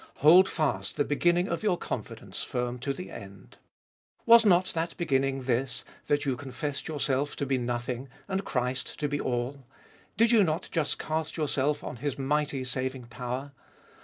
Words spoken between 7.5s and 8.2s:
nothing,